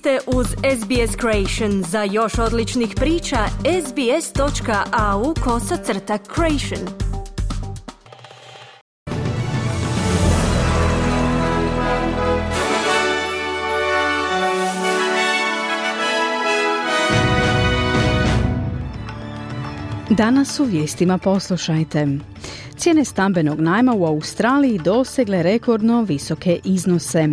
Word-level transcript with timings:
ste 0.00 0.18
uz 0.26 0.46
SBS 0.46 1.16
Creation. 1.20 1.82
Za 1.82 2.02
još 2.02 2.38
odličnih 2.38 2.94
priča, 2.96 3.36
sbs.au 3.86 5.34
kosacrta 5.44 6.18
creation. 6.34 6.88
Danas 20.10 20.60
u 20.60 20.64
vijestima 20.64 21.18
poslušajte. 21.18 22.08
Cijene 22.76 23.04
stambenog 23.04 23.60
najma 23.60 23.94
u 23.94 24.04
Australiji 24.04 24.80
dosegle 24.84 25.42
rekordno 25.42 26.02
visoke 26.02 26.60
iznose. 26.64 27.28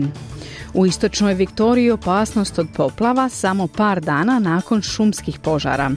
U 0.77 0.85
istočnoj 0.85 1.33
Viktoriji 1.33 1.91
opasnost 1.91 2.59
od 2.59 2.67
poplava 2.75 3.29
samo 3.29 3.67
par 3.67 4.01
dana 4.01 4.39
nakon 4.39 4.81
šumskih 4.81 5.39
požara. 5.39 5.91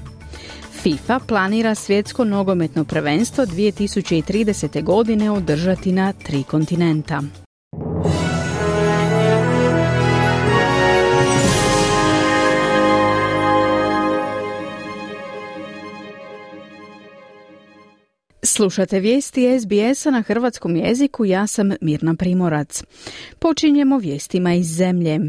FIFA 0.82 1.18
planira 1.26 1.74
svjetsko 1.74 2.24
nogometno 2.24 2.84
prvenstvo 2.84 3.46
2030. 3.46 4.82
godine 4.82 5.30
održati 5.30 5.92
na 5.92 6.12
tri 6.12 6.42
kontinenta. 6.42 7.22
Slušate 18.60 19.00
vijesti 19.00 19.60
SBS-a 19.60 20.10
na 20.10 20.22
hrvatskom 20.22 20.76
jeziku, 20.76 21.24
ja 21.24 21.46
sam 21.46 21.70
Mirna 21.80 22.14
Primorac. 22.14 22.82
Počinjemo 23.38 23.98
vijestima 23.98 24.54
iz 24.54 24.66
zemlje. 24.66 25.20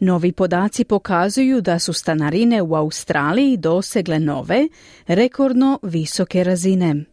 Novi 0.00 0.32
podaci 0.32 0.84
pokazuju 0.84 1.60
da 1.60 1.78
su 1.78 1.92
stanarine 1.92 2.62
u 2.62 2.74
Australiji 2.74 3.56
dosegle 3.56 4.18
nove, 4.18 4.68
rekordno 5.06 5.78
visoke 5.82 6.44
razine. 6.44 7.04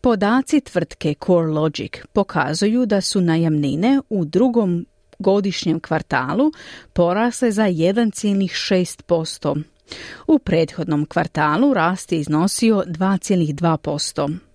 Podaci 0.00 0.60
tvrtke 0.60 1.14
CoreLogic 1.26 1.92
pokazuju 2.12 2.86
da 2.86 3.00
su 3.00 3.20
najamnine 3.20 4.00
u 4.08 4.24
drugom 4.24 4.86
godišnjem 5.18 5.80
kvartalu 5.80 6.52
porasle 6.92 7.52
za 7.52 7.64
1,6%. 7.64 9.62
U 10.26 10.38
prethodnom 10.38 11.06
kvartalu 11.06 11.74
rast 11.74 12.12
je 12.12 12.20
iznosio 12.20 12.82
2,2%. 12.86 14.49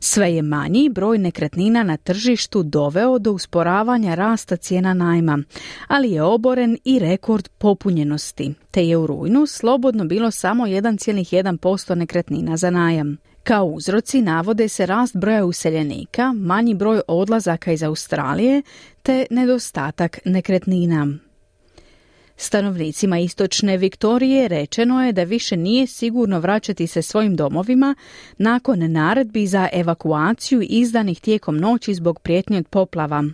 Sve 0.00 0.34
je 0.34 0.42
manji 0.42 0.88
broj 0.88 1.18
nekretnina 1.18 1.82
na 1.82 1.96
tržištu 1.96 2.62
doveo 2.62 3.18
do 3.18 3.32
usporavanja 3.32 4.14
rasta 4.14 4.56
cijena 4.56 4.94
najma, 4.94 5.38
ali 5.88 6.10
je 6.10 6.22
oboren 6.22 6.78
i 6.84 6.98
rekord 6.98 7.48
popunjenosti, 7.58 8.54
te 8.70 8.86
je 8.86 8.96
u 8.96 9.06
rujnu 9.06 9.46
slobodno 9.46 10.04
bilo 10.04 10.30
samo 10.30 10.66
1,1% 10.66 11.94
nekretnina 11.94 12.56
za 12.56 12.70
najam. 12.70 13.16
Kao 13.42 13.66
uzroci 13.66 14.22
navode 14.22 14.68
se 14.68 14.86
rast 14.86 15.16
broja 15.16 15.44
useljenika, 15.44 16.32
manji 16.32 16.74
broj 16.74 17.00
odlazaka 17.08 17.72
iz 17.72 17.82
Australije 17.82 18.62
te 19.02 19.26
nedostatak 19.30 20.18
nekretnina. 20.24 21.06
Stanovnicima 22.42 23.18
istočne 23.18 23.76
Viktorije 23.76 24.48
rečeno 24.48 25.06
je 25.06 25.12
da 25.12 25.24
više 25.24 25.56
nije 25.56 25.86
sigurno 25.86 26.40
vraćati 26.40 26.86
se 26.86 27.02
svojim 27.02 27.36
domovima 27.36 27.94
nakon 28.38 28.92
naredbi 28.92 29.46
za 29.46 29.68
evakuaciju 29.72 30.62
izdanih 30.62 31.20
tijekom 31.20 31.56
noći 31.56 31.94
zbog 31.94 32.20
prijetnje 32.20 32.58
od 32.58 32.68
poplava. 32.68 33.24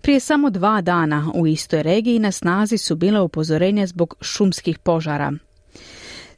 Prije 0.00 0.20
samo 0.20 0.50
dva 0.50 0.80
dana 0.80 1.32
u 1.34 1.46
istoj 1.46 1.82
regiji 1.82 2.18
na 2.18 2.32
snazi 2.32 2.78
su 2.78 2.96
bila 2.96 3.22
upozorenja 3.22 3.86
zbog 3.86 4.14
šumskih 4.20 4.78
požara. 4.78 5.32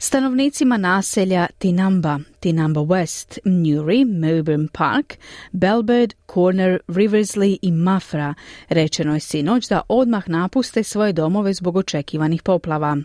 Stanovnicima 0.04 0.76
naselja 0.76 1.46
Tinamba, 1.58 2.18
Tinamba 2.40 2.80
West, 2.80 3.38
Newry, 3.44 4.04
Melbourne 4.04 4.68
Park, 4.72 5.14
Belbird, 5.52 6.14
Corner, 6.34 6.78
Riversley 6.88 7.58
i 7.62 7.72
Mafra 7.72 8.34
rečeno 8.68 9.14
je 9.14 9.20
sinoć 9.20 9.68
da 9.68 9.80
odmah 9.88 10.28
napuste 10.28 10.82
svoje 10.82 11.12
domove 11.12 11.54
zbog 11.54 11.76
očekivanih 11.76 12.42
poplava. 12.42 12.96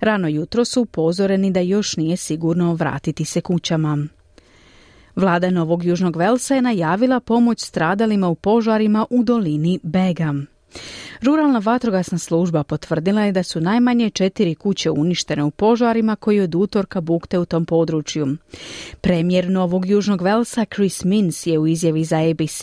Rano 0.00 0.28
jutro 0.28 0.64
su 0.64 0.82
upozoreni 0.82 1.50
da 1.50 1.60
još 1.60 1.96
nije 1.96 2.16
sigurno 2.16 2.74
vratiti 2.74 3.24
se 3.24 3.40
kućama. 3.40 4.06
Vlada 5.16 5.50
Novog 5.50 5.84
Južnog 5.84 6.16
Velsa 6.16 6.54
je 6.54 6.62
najavila 6.62 7.20
pomoć 7.20 7.60
stradalima 7.60 8.28
u 8.28 8.34
požarima 8.34 9.06
u 9.10 9.22
dolini 9.24 9.80
Begam. 9.82 10.46
Ruralna 11.22 11.58
vatrogasna 11.58 12.18
služba 12.18 12.64
potvrdila 12.64 13.22
je 13.22 13.32
da 13.32 13.42
su 13.42 13.60
najmanje 13.60 14.10
četiri 14.10 14.54
kuće 14.54 14.90
uništene 14.90 15.44
u 15.44 15.50
požarima 15.50 16.16
koji 16.16 16.40
od 16.40 16.54
utorka 16.54 17.00
bukte 17.00 17.38
u 17.38 17.44
tom 17.44 17.66
području. 17.66 18.36
Premijer 19.00 19.50
Novog 19.50 19.86
Južnog 19.86 20.22
Velsa 20.22 20.64
Chris 20.74 21.04
Mins 21.04 21.46
je 21.46 21.58
u 21.58 21.66
izjavi 21.66 22.04
za 22.04 22.16
ABC 22.30 22.62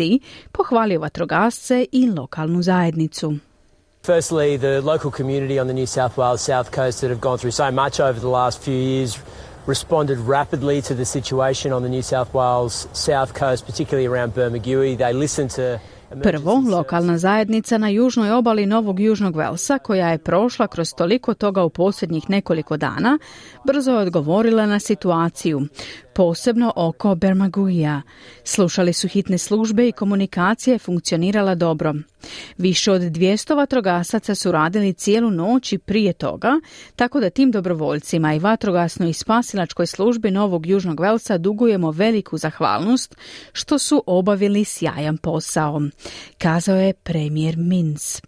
pohvalio 0.51 0.99
vatrogasce 0.99 1.85
i 1.91 2.09
lokalnu 2.09 2.61
zajednicu. 2.61 3.33
Firstly, 4.03 4.57
the 4.57 4.79
local 4.81 5.11
community 5.11 5.59
on 5.61 5.67
the 5.67 5.73
New 5.73 5.87
South 5.87 6.15
Wales 6.17 6.37
south 6.37 6.71
coast 6.71 7.01
that 7.01 7.09
have 7.09 7.19
gone 7.21 7.37
through 7.37 7.51
so 7.51 7.71
much 7.71 7.99
over 7.99 8.19
the 8.19 8.27
last 8.27 8.63
few 8.63 8.73
years 8.73 9.17
responded 9.67 10.17
rapidly 10.17 10.81
to 10.81 10.95
the 10.95 11.05
situation 11.05 11.73
on 11.73 11.83
the 11.83 11.89
New 11.89 12.01
South 12.01 12.33
Wales 12.33 12.87
south 12.93 13.33
coast, 13.33 13.65
particularly 13.65 14.07
around 14.07 14.33
Bermagui. 14.33 14.97
They 14.97 15.13
listened 15.13 15.51
to 15.51 15.79
Prvo, 16.09 16.63
lokalna 16.71 17.17
zajednica 17.17 17.77
na 17.77 17.89
južnoj 17.89 18.31
obali 18.31 18.65
Novog 18.65 18.99
Južnog 18.99 19.35
Velsa, 19.35 19.77
koja 19.77 20.09
je 20.09 20.17
prošla 20.17 20.67
kroz 20.67 20.93
toliko 20.93 21.33
toga 21.33 21.63
u 21.63 21.69
posljednjih 21.69 22.29
nekoliko 22.29 22.77
dana, 22.77 23.19
brzo 23.65 23.91
je 23.91 23.97
odgovorila 23.97 24.65
na 24.65 24.79
situaciju 24.79 25.61
posebno 26.17 26.73
oko 26.75 27.15
Bermaguija. 27.15 28.01
Slušali 28.43 28.93
su 28.93 29.07
hitne 29.07 29.37
službe 29.37 29.87
i 29.87 29.91
komunikacija 29.91 30.73
je 30.73 30.79
funkcionirala 30.79 31.55
dobro. 31.55 31.93
Više 32.57 32.91
od 32.91 33.01
200 33.01 33.55
vatrogasaca 33.55 34.35
su 34.35 34.51
radili 34.51 34.93
cijelu 34.93 35.31
noć 35.31 35.73
i 35.73 35.77
prije 35.77 36.13
toga, 36.13 36.59
tako 36.95 37.19
da 37.19 37.29
tim 37.29 37.51
dobrovoljcima 37.51 38.33
i 38.33 38.39
vatrogasnoj 38.39 39.09
i 39.09 39.13
spasilačkoj 39.13 39.85
službi 39.85 40.31
Novog 40.31 40.65
Južnog 40.65 40.99
Velsa 40.99 41.37
dugujemo 41.37 41.91
veliku 41.91 42.37
zahvalnost 42.37 43.15
što 43.53 43.79
su 43.79 44.03
obavili 44.05 44.65
sjajan 44.65 45.17
posao, 45.17 45.81
kazao 46.37 46.77
je 46.77 46.93
premijer 46.93 47.57
Mins. 47.57 48.21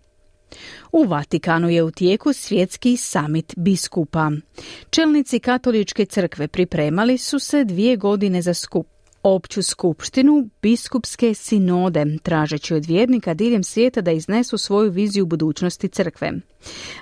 U 0.91 1.03
Vatikanu 1.03 1.69
je 1.69 1.83
u 1.83 1.91
tijeku 1.91 2.33
svjetski 2.33 2.97
samit 2.97 3.53
biskupa. 3.57 4.31
Čelnici 4.89 5.39
katoličke 5.39 6.05
crkve 6.05 6.47
pripremali 6.47 7.17
su 7.17 7.39
se 7.39 7.63
dvije 7.63 7.97
godine 7.97 8.41
za 8.41 8.53
skup 8.53 8.87
opću 9.23 9.63
skupštinu 9.63 10.49
biskupske 10.61 11.33
sinode, 11.33 12.05
tražeći 12.23 12.73
od 12.73 12.85
vjernika 12.85 13.33
diljem 13.33 13.63
svijeta 13.63 14.01
da 14.01 14.11
iznesu 14.11 14.57
svoju 14.57 14.91
viziju 14.91 15.25
budućnosti 15.25 15.87
crkve. 15.87 16.31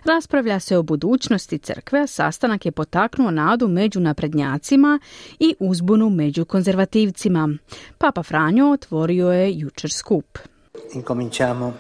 Raspravlja 0.04 0.60
se 0.60 0.78
o 0.78 0.84
budućnosti 0.84 1.58
crkve, 1.58 2.00
a 2.00 2.08
sastanak 2.08 2.66
je 2.66 2.72
potaknuo 2.72 3.32
nadu 3.32 3.68
među 3.68 4.00
naprednjacima 4.00 5.00
i 5.40 5.56
uzbunu 5.60 6.10
među 6.10 6.46
konzervativcima. 6.46 7.50
Papa 7.98 8.24
Franjo 8.24 8.72
otvorio 8.72 9.32
je 9.32 9.60
jučer 9.60 9.92
skup. 9.92 10.38
Incominciamo 10.94 11.74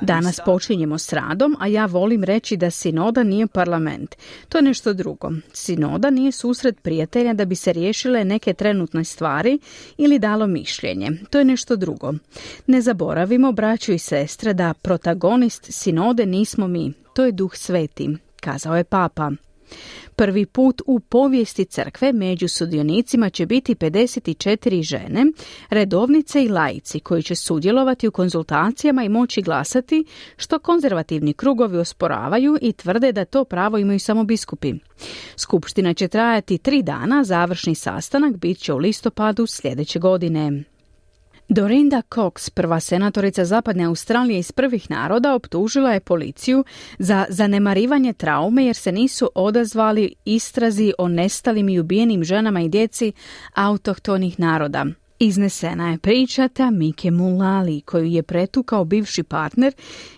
Danas 0.00 0.40
počinjemo 0.44 0.98
s 0.98 1.12
radom, 1.12 1.56
a 1.60 1.66
ja 1.66 1.86
volim 1.86 2.24
reći 2.24 2.56
da 2.56 2.70
sinoda 2.70 3.22
nije 3.22 3.46
parlament. 3.46 4.16
To 4.48 4.58
je 4.58 4.62
nešto 4.62 4.92
drugo. 4.92 5.30
Sinoda 5.52 6.10
nije 6.10 6.32
susret 6.32 6.82
prijatelja 6.82 7.32
da 7.32 7.44
bi 7.44 7.54
se 7.54 7.72
riješile 7.72 8.24
neke 8.24 8.54
trenutne 8.54 9.04
stvari 9.04 9.58
ili 9.96 10.18
dalo 10.18 10.46
mišljenje. 10.46 11.10
To 11.30 11.38
je 11.38 11.44
nešto 11.44 11.76
drugo. 11.76 12.12
Ne 12.66 12.80
zaboravimo, 12.80 13.52
braću 13.52 13.92
i 13.92 13.98
sestre, 13.98 14.54
da 14.54 14.74
protagonist 14.74 15.66
sinode 15.70 16.26
nismo 16.26 16.68
mi. 16.68 16.92
To 17.14 17.24
je 17.24 17.32
duh 17.32 17.56
sveti, 17.56 18.16
kazao 18.40 18.76
je 18.76 18.84
papa. 18.84 19.30
Prvi 20.22 20.46
put 20.46 20.82
u 20.86 21.00
povijesti 21.00 21.64
crkve 21.64 22.12
među 22.12 22.48
sudionicima 22.48 23.30
će 23.30 23.46
biti 23.46 23.74
54 23.74 24.82
žene, 24.82 25.26
redovnice 25.70 26.44
i 26.44 26.48
laici 26.48 27.00
koji 27.00 27.22
će 27.22 27.34
sudjelovati 27.34 28.08
u 28.08 28.10
konzultacijama 28.10 29.04
i 29.04 29.08
moći 29.08 29.42
glasati, 29.42 30.04
što 30.36 30.58
konzervativni 30.58 31.32
krugovi 31.32 31.78
osporavaju 31.78 32.58
i 32.60 32.72
tvrde 32.72 33.12
da 33.12 33.24
to 33.24 33.44
pravo 33.44 33.78
imaju 33.78 34.00
samo 34.00 34.24
biskupi. 34.24 34.72
Skupština 35.36 35.94
će 35.94 36.08
trajati 36.08 36.58
tri 36.58 36.82
dana, 36.82 37.24
završni 37.24 37.74
sastanak 37.74 38.36
bit 38.36 38.58
će 38.58 38.72
u 38.72 38.78
listopadu 38.78 39.46
sljedeće 39.46 39.98
godine. 39.98 40.64
Dorinda 41.52 42.02
Cox, 42.14 42.50
prva 42.50 42.80
senatorica 42.80 43.44
Zapadne 43.44 43.84
Australije 43.84 44.38
iz 44.38 44.52
prvih 44.52 44.90
naroda, 44.90 45.34
optužila 45.34 45.92
je 45.92 46.00
policiju 46.00 46.64
za 46.98 47.26
zanemarivanje 47.28 48.12
traume 48.12 48.64
jer 48.64 48.76
se 48.76 48.92
nisu 48.92 49.30
odazvali 49.34 50.14
istrazi 50.24 50.92
o 50.98 51.08
nestalim 51.08 51.68
i 51.68 51.80
ubijenim 51.80 52.24
ženama 52.24 52.60
i 52.60 52.68
djeci 52.68 53.12
autohtonih 53.54 54.40
naroda. 54.40 54.86
Iznesena 55.24 55.90
je 55.90 55.98
priča 55.98 56.48
Mike 56.72 57.10
Mulali, 57.10 57.80
koju 57.80 58.04
je 58.04 58.22
pretukao 58.22 58.84
bivši 58.84 59.22
partner 59.22 59.72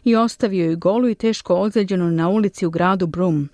i 0.04 0.16
ostavio 0.16 0.70
ju 0.70 0.76
golu 0.76 1.08
i 1.08 1.14
teško 1.14 1.54
ozlijeđenu 1.54 2.10
na 2.10 2.28
ulici 2.28 2.66
u 2.66 2.70
gradu 2.70 3.06
Brum. 3.06 3.48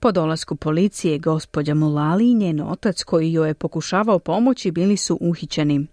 Po 0.00 0.12
dolasku 0.12 0.56
policije, 0.56 1.18
gospođa 1.18 1.74
Mulali 1.74 2.30
i 2.30 2.34
njen 2.34 2.60
otac 2.60 3.02
koji 3.02 3.32
joj 3.32 3.48
je 3.48 3.54
pokušavao 3.54 4.18
pomoći 4.18 4.70
bili 4.70 4.96
su 4.96 5.18
uhićeni. 5.20 5.86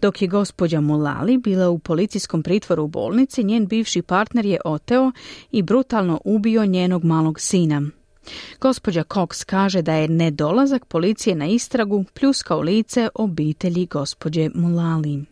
Dok 0.00 0.22
je 0.22 0.28
gospođa 0.28 0.80
Mulali 0.80 1.38
bila 1.38 1.68
u 1.68 1.78
policijskom 1.78 2.42
pritvoru 2.42 2.84
u 2.84 2.88
bolnici, 2.88 3.44
njen 3.44 3.66
bivši 3.66 4.02
partner 4.02 4.46
je 4.46 4.60
oteo 4.64 5.12
i 5.52 5.62
brutalno 5.62 6.20
ubio 6.24 6.66
njenog 6.66 7.04
malog 7.04 7.40
sina. 7.40 7.82
Gospođa 8.60 9.04
Cox 9.04 9.44
kaže 9.44 9.82
da 9.82 9.94
je 9.94 10.08
nedolazak 10.08 10.84
policije 10.84 11.36
na 11.36 11.46
istragu 11.46 12.04
pljuska 12.14 12.56
u 12.56 12.60
lice 12.60 13.08
obitelji 13.14 13.86
gospođe 13.86 14.50
Mulali. 14.54 15.24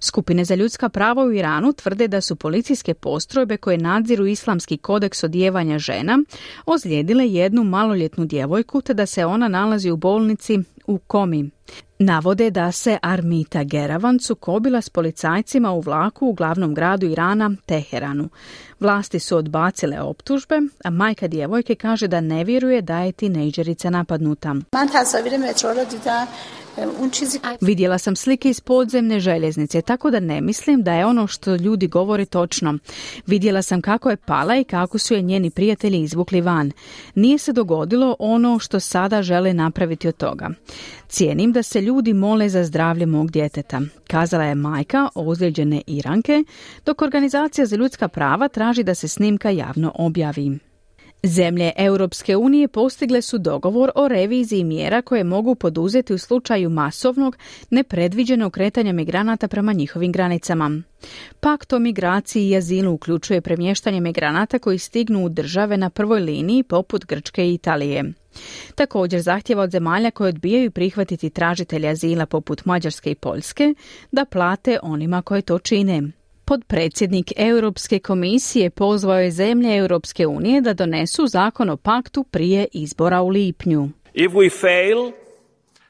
Skupine 0.00 0.44
za 0.44 0.54
ljudska 0.54 0.88
prava 0.88 1.24
u 1.24 1.32
Iranu 1.32 1.72
tvrde 1.72 2.08
da 2.08 2.20
su 2.20 2.36
policijske 2.36 2.94
postrojbe 2.94 3.56
koje 3.56 3.78
nadziru 3.78 4.26
islamski 4.26 4.76
kodeks 4.76 5.24
odjevanja 5.24 5.78
žena 5.78 6.18
ozlijedile 6.66 7.28
jednu 7.28 7.64
maloljetnu 7.64 8.24
djevojku 8.24 8.80
te 8.80 8.94
da 8.94 9.06
se 9.06 9.26
ona 9.26 9.48
nalazi 9.48 9.90
u 9.90 9.96
bolnici 9.96 10.58
u 10.86 10.98
Komi. 10.98 11.50
Navode 11.98 12.50
da 12.50 12.72
se 12.72 12.98
Armita 13.02 13.64
Geravan 13.64 14.20
sukobila 14.20 14.80
s 14.80 14.90
policajcima 14.90 15.72
u 15.72 15.80
vlaku 15.80 16.26
u 16.26 16.32
glavnom 16.32 16.74
gradu 16.74 17.06
Irana, 17.06 17.50
Teheranu. 17.66 18.28
Vlasti 18.80 19.18
su 19.18 19.36
odbacile 19.36 20.00
optužbe, 20.00 20.60
a 20.84 20.90
majka 20.90 21.28
djevojke 21.28 21.74
kaže 21.74 22.08
da 22.08 22.20
ne 22.20 22.44
vjeruje 22.44 22.82
da 22.82 22.98
je 22.98 23.12
tinejdžerica 23.12 23.90
napadnuta. 23.90 24.54
Vidjela 27.60 27.98
sam 27.98 28.16
slike 28.16 28.50
iz 28.50 28.60
podzemne 28.60 29.20
željeznice, 29.20 29.82
tako 29.82 30.10
da 30.10 30.20
ne 30.20 30.40
mislim 30.40 30.82
da 30.82 30.92
je 30.92 31.06
ono 31.06 31.26
što 31.26 31.56
ljudi 31.56 31.86
govore 31.86 32.24
točno. 32.24 32.78
Vidjela 33.26 33.62
sam 33.62 33.82
kako 33.82 34.10
je 34.10 34.16
pala 34.16 34.56
i 34.56 34.64
kako 34.64 34.98
su 34.98 35.14
je 35.14 35.22
njeni 35.22 35.50
prijatelji 35.50 36.00
izvukli 36.00 36.40
van. 36.40 36.72
Nije 37.14 37.38
se 37.38 37.52
dogodilo 37.52 38.16
ono 38.18 38.58
što 38.58 38.80
sada 38.80 39.22
žele 39.22 39.54
napraviti 39.54 40.08
od 40.08 40.16
toga. 40.16 40.50
Cijenim 41.08 41.52
da 41.52 41.62
se 41.62 41.80
ljudi 41.80 42.12
mole 42.12 42.48
za 42.48 42.64
zdravlje 42.64 43.06
mog 43.06 43.30
djeteta, 43.30 43.80
kazala 44.06 44.44
je 44.44 44.54
majka 44.54 45.08
ozlijeđene 45.14 45.82
Iranke, 45.86 46.44
dok 46.86 47.02
organizacija 47.02 47.66
za 47.66 47.76
ljudska 47.76 48.08
prava 48.08 48.48
traži 48.48 48.82
da 48.82 48.94
se 48.94 49.08
snimka 49.08 49.50
javno 49.50 49.92
objavi. 49.94 50.58
Zemlje 51.22 51.72
Europske 51.76 52.36
unije 52.36 52.68
postigle 52.68 53.22
su 53.22 53.38
dogovor 53.38 53.90
o 53.94 54.08
reviziji 54.08 54.64
mjera 54.64 55.02
koje 55.02 55.24
mogu 55.24 55.54
poduzeti 55.54 56.14
u 56.14 56.18
slučaju 56.18 56.70
masovnog, 56.70 57.36
nepredviđenog 57.70 58.52
kretanja 58.52 58.92
migranata 58.92 59.48
prema 59.48 59.72
njihovim 59.72 60.12
granicama. 60.12 60.82
Pakt 61.40 61.72
o 61.72 61.78
migraciji 61.78 62.48
i 62.48 62.56
azilu 62.56 62.92
uključuje 62.92 63.40
premještanje 63.40 64.00
migranata 64.00 64.58
koji 64.58 64.78
stignu 64.78 65.24
u 65.24 65.28
države 65.28 65.76
na 65.76 65.90
prvoj 65.90 66.20
liniji 66.20 66.62
poput 66.62 67.04
Grčke 67.06 67.46
i 67.46 67.54
Italije. 67.54 68.04
Također 68.74 69.20
zahtjeva 69.20 69.62
od 69.62 69.70
zemalja 69.70 70.10
koje 70.10 70.28
odbijaju 70.28 70.70
prihvatiti 70.70 71.30
tražitelja 71.30 71.90
azila 71.90 72.26
poput 72.26 72.64
Mađarske 72.64 73.10
i 73.10 73.14
Poljske 73.14 73.74
da 74.12 74.24
plate 74.24 74.78
onima 74.82 75.22
koje 75.22 75.42
to 75.42 75.58
čine. 75.58 76.02
Podpredsjednik 76.48 77.32
Europske 77.36 77.98
komisije 77.98 78.70
pozvao 78.70 79.18
je 79.18 79.30
zemlje 79.30 79.76
Europske 79.76 80.26
unije 80.26 80.60
da 80.60 80.74
donesu 80.74 81.26
zakon 81.26 81.70
o 81.70 81.76
paktu 81.76 82.24
prije 82.24 82.66
izbora 82.72 83.22
u 83.22 83.28
lipnju. 83.28 83.88
If 84.14 84.32
we 84.32 84.60
fail, 84.60 85.12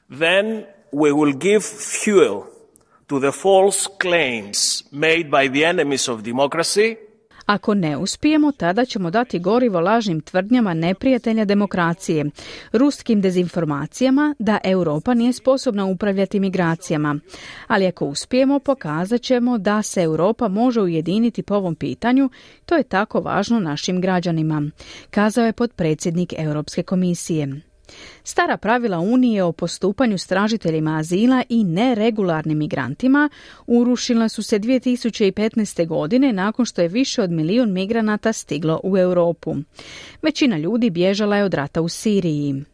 then 0.08 0.64
we 0.92 1.12
will 1.12 1.38
give 1.38 1.60
fuel 2.04 2.40
to 3.06 3.20
the 3.20 3.32
false 3.32 3.88
claims 4.02 4.84
made 4.90 5.24
by 5.24 5.48
the 5.48 5.68
enemies 5.68 6.08
of 6.08 6.20
democracy 6.20 6.96
ako 7.46 7.74
ne 7.74 7.96
uspijemo, 7.96 8.52
tada 8.52 8.84
ćemo 8.84 9.10
dati 9.10 9.38
gorivo 9.38 9.80
lažnim 9.80 10.20
tvrdnjama 10.20 10.74
neprijatelja 10.74 11.44
demokracije, 11.44 12.24
ruskim 12.72 13.20
dezinformacijama 13.20 14.34
da 14.38 14.58
Europa 14.64 15.14
nije 15.14 15.32
sposobna 15.32 15.84
upravljati 15.84 16.40
migracijama. 16.40 17.18
Ali 17.66 17.86
ako 17.86 18.06
uspijemo, 18.06 18.58
pokazat 18.58 19.22
ćemo 19.22 19.58
da 19.58 19.82
se 19.82 20.02
Europa 20.02 20.48
može 20.48 20.80
ujediniti 20.80 21.42
po 21.42 21.54
ovom 21.54 21.74
pitanju, 21.74 22.30
to 22.66 22.74
je 22.74 22.82
tako 22.82 23.20
važno 23.20 23.60
našim 23.60 24.00
građanima, 24.00 24.70
kazao 25.10 25.46
je 25.46 25.52
potpredsjednik 25.52 26.34
Europske 26.38 26.82
komisije. 26.82 27.60
Stara 28.24 28.56
pravila 28.56 28.98
Unije 28.98 29.42
o 29.42 29.52
postupanju 29.52 30.18
s 30.18 30.26
tražiteljima 30.26 30.98
azila 30.98 31.42
i 31.48 31.64
neregularnim 31.64 32.58
migrantima 32.58 33.28
urušila 33.66 34.28
su 34.28 34.42
se 34.42 34.58
2015. 34.58 35.86
godine 35.86 36.32
nakon 36.32 36.64
što 36.64 36.82
je 36.82 36.88
više 36.88 37.22
od 37.22 37.30
milijun 37.30 37.72
migranata 37.72 38.32
stiglo 38.32 38.80
u 38.84 38.98
Europu. 38.98 39.56
Većina 40.22 40.58
ljudi 40.58 40.90
bježala 40.90 41.36
je 41.36 41.44
od 41.44 41.54
rata 41.54 41.80
u 41.80 41.88
Siriji. 41.88 42.64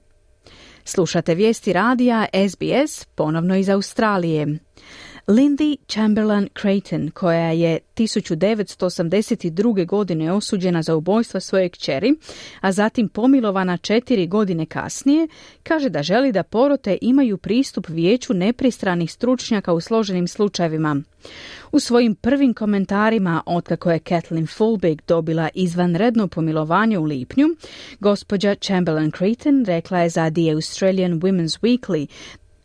Slušate 0.84 1.34
vijesti 1.34 1.72
radija 1.72 2.26
SBS 2.50 3.04
ponovno 3.04 3.56
iz 3.56 3.68
Australije. 3.68 4.58
Lindy 5.26 5.76
Chamberlain 5.88 6.48
Creighton, 6.60 7.10
koja 7.10 7.50
je 7.50 7.78
1982. 7.96 9.86
godine 9.86 10.32
osuđena 10.32 10.82
za 10.82 10.96
ubojstvo 10.96 11.40
svoje 11.40 11.68
kćeri, 11.68 12.14
a 12.60 12.72
zatim 12.72 13.08
pomilovana 13.08 13.76
četiri 13.76 14.26
godine 14.26 14.66
kasnije, 14.66 15.28
kaže 15.62 15.88
da 15.88 16.02
želi 16.02 16.32
da 16.32 16.42
porote 16.42 16.98
imaju 17.00 17.38
pristup 17.38 17.88
vijeću 17.88 18.34
nepristranih 18.34 19.12
stručnjaka 19.12 19.72
u 19.72 19.80
složenim 19.80 20.28
slučajevima. 20.28 21.02
U 21.72 21.80
svojim 21.80 22.14
prvim 22.14 22.54
komentarima, 22.54 23.42
otkako 23.46 23.90
je 23.90 23.98
Kathleen 23.98 24.46
Fulbig 24.46 25.02
dobila 25.08 25.48
izvanredno 25.54 26.28
pomilovanje 26.28 26.98
u 26.98 27.04
lipnju, 27.04 27.46
gospođa 28.00 28.54
Chamberlain 28.54 29.12
Creighton 29.12 29.64
rekla 29.64 29.98
je 29.98 30.08
za 30.08 30.30
The 30.30 30.50
Australian 30.54 31.20
Women's 31.20 31.60
Weekly 31.60 32.06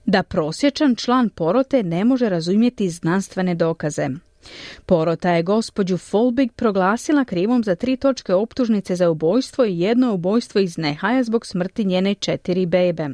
da 0.07 0.23
prosječan 0.23 0.95
član 0.95 1.29
porote 1.29 1.83
ne 1.83 2.05
može 2.05 2.29
razumjeti 2.29 2.89
znanstvene 2.89 3.55
dokaze. 3.55 4.09
Porota 4.85 5.31
je 5.31 5.43
gospođu 5.43 5.97
Folbig 5.97 6.51
proglasila 6.51 7.25
krivom 7.25 7.63
za 7.63 7.75
tri 7.75 7.97
točke 7.97 8.33
optužnice 8.33 8.95
za 8.95 9.09
ubojstvo 9.09 9.65
i 9.65 9.79
jedno 9.79 10.13
ubojstvo 10.13 10.61
iz 10.61 10.77
nehaja 10.77 11.23
zbog 11.23 11.45
smrti 11.45 11.85
njene 11.85 12.13
četiri 12.13 12.65
bebe. 12.65 13.09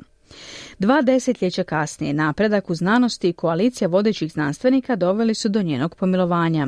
Dva 0.80 1.02
desetljeća 1.02 1.64
kasnije 1.64 2.14
napredak 2.14 2.70
u 2.70 2.76
znanosti 2.76 3.30
i 3.30 3.34
koalicija 3.34 3.88
vodećih 3.88 4.32
znanstvenika 4.32 4.96
doveli 4.96 5.36
su 5.36 5.50
do 5.50 5.62
njenog 5.62 5.96
pomilovanja. 5.96 6.68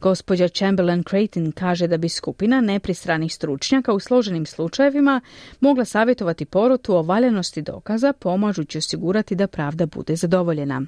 Gospođa 0.00 0.48
Chamberlain 0.48 1.04
Creighton 1.04 1.52
kaže 1.52 1.86
da 1.86 1.96
bi 1.96 2.08
skupina 2.08 2.60
nepristranih 2.60 3.34
stručnjaka 3.34 3.92
u 3.92 4.00
složenim 4.00 4.46
slučajevima 4.46 5.20
mogla 5.60 5.84
savjetovati 5.84 6.44
porotu 6.44 6.96
o 6.96 7.02
valjanosti 7.02 7.62
dokaza 7.62 8.12
pomažući 8.12 8.78
osigurati 8.78 9.34
da 9.34 9.46
pravda 9.46 9.86
bude 9.86 10.16
zadovoljena. 10.16 10.82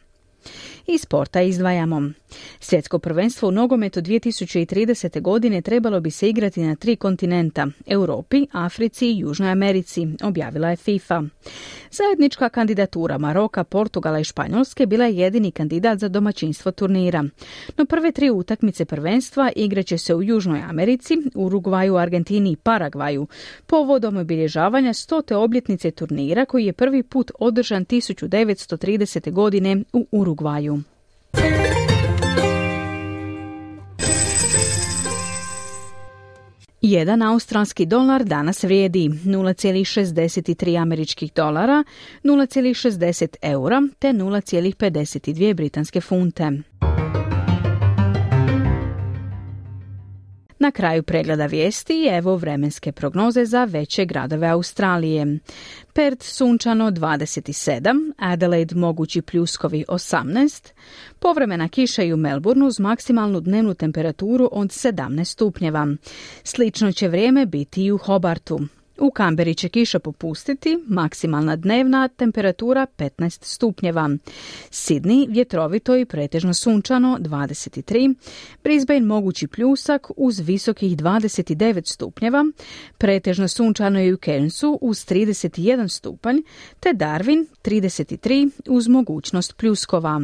I 0.87 0.99
sporta 0.99 1.43
izdvajamo. 1.43 2.11
Svjetsko 2.61 2.99
prvenstvo 2.99 3.49
u 3.49 3.53
nogometu 3.53 4.01
2030. 4.01 5.21
godine 5.21 5.63
trebalo 5.63 6.01
bi 6.01 6.11
se 6.11 6.29
igrati 6.29 6.63
na 6.63 6.77
tri 6.77 6.97
kontinenta, 6.97 7.67
Europi, 7.87 8.47
Africi 8.53 9.07
i 9.07 9.19
Južnoj 9.19 9.51
Americi, 9.51 10.09
objavila 10.23 10.71
je 10.71 10.77
FIFA. 10.77 11.23
Zajednička 11.91 12.49
kandidatura 12.49 13.19
Maroka, 13.19 13.65
Portugala 13.65 14.21
i 14.21 14.25
Španjolske 14.25 14.87
bila 14.87 15.05
je 15.05 15.17
jedini 15.17 15.51
kandidat 15.51 15.99
za 15.99 16.09
domaćinstvo 16.09 16.73
turnira. 16.73 17.25
No 17.77 17.85
prve 17.85 18.13
tri 18.13 18.31
utakmice 18.31 18.85
prvenstva 18.85 19.51
igraće 19.57 19.99
se 19.99 20.15
u 20.15 20.23
Južnoj 20.23 20.63
Americi, 20.69 21.19
Urugvaju, 21.35 21.97
Argentini 21.97 22.53
i 22.53 22.57
Paragvaju, 22.57 23.27
povodom 23.67 24.17
obilježavanja 24.17 24.93
stote 24.93 25.37
obljetnice 25.37 25.91
turnira 25.91 26.45
koji 26.45 26.67
je 26.67 26.73
prvi 26.73 27.03
put 27.03 27.31
održan 27.39 27.87
1930. 27.87 29.33
godine 29.33 29.83
u 29.93 30.07
Urugvaju. 30.13 30.32
Jedan 36.83 37.23
australski 37.23 37.87
dolar 37.87 38.25
danas 38.25 38.65
vrijedi 38.65 39.09
0,63 39.09 40.83
američkih 40.83 41.33
dolara, 41.35 41.85
0,60 42.25 43.37
eura 43.43 43.83
te 43.99 44.09
0,52 44.09 45.55
britanske 45.55 46.01
funte. 46.01 46.51
Na 50.63 50.71
kraju 50.71 51.03
pregleda 51.03 51.47
vijesti 51.47 52.09
evo 52.11 52.37
vremenske 52.37 52.93
prognoze 52.93 53.45
za 53.45 53.65
veće 53.65 54.05
gradove 54.05 54.49
Australije. 54.49 55.39
Perth 55.93 56.25
sunčano 56.25 56.91
27, 56.91 58.13
Adelaide 58.19 58.75
mogući 58.75 59.23
pljuskovi 59.23 59.85
18, 59.89 60.73
povremena 61.19 61.69
kiša 61.69 62.03
i 62.03 62.13
u 62.13 62.17
Melbourneu 62.17 62.67
uz 62.67 62.81
maksimalnu 62.81 63.41
dnevnu 63.41 63.75
temperaturu 63.75 64.49
od 64.53 64.69
17 64.69 65.25
stupnjeva. 65.25 65.87
Slično 66.45 66.93
će 66.93 67.09
vrijeme 67.09 67.47
biti 67.47 67.85
i 67.85 67.93
u 67.93 67.99
Hobartu. 67.99 68.61
U 69.03 69.11
Kamberi 69.11 69.55
će 69.55 69.69
kiša 69.69 69.99
popustiti, 69.99 70.79
maksimalna 70.87 71.57
dnevna 71.57 72.09
temperatura 72.09 72.87
15 72.97 73.45
stupnjeva. 73.45 74.11
Sidni 74.71 75.27
vjetrovito 75.31 75.97
i 75.97 76.05
pretežno 76.05 76.55
sunčano 76.55 77.19
23, 77.21 78.15
Brisbane 78.65 79.01
mogući 79.01 79.47
pljusak 79.47 80.11
uz 80.17 80.41
visokih 80.41 80.97
29 80.97 81.93
stupnjeva, 81.93 82.45
pretežno 82.99 83.49
sunčano 83.49 84.03
i 84.03 84.13
u 84.13 84.17
Cairnsu 84.17 84.79
uz 84.81 85.07
31 85.07 85.89
stupanj, 85.89 86.37
te 86.81 86.89
Darwin 86.93 87.47
33 87.65 88.51
uz 88.69 88.89
mogućnost 88.89 89.57
pljuskova. 89.57 90.21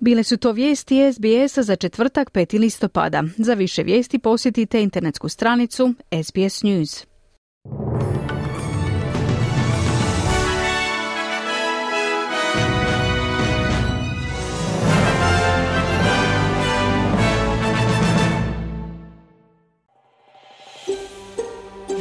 Bile 0.00 0.22
su 0.22 0.36
to 0.36 0.52
vijesti 0.52 1.12
SBS-a 1.12 1.62
za 1.62 1.76
četvrtak 1.76 2.32
5. 2.32 2.58
listopada. 2.58 3.24
Za 3.36 3.54
više 3.54 3.82
vijesti 3.82 4.18
posjetite 4.18 4.82
internetsku 4.82 5.28
stranicu 5.28 5.94
SBS 6.24 6.62
News. 6.62 7.13